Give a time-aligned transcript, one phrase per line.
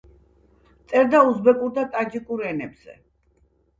[0.93, 2.99] წერდა უზბეკურ და ტაჯიკურ ენებზე.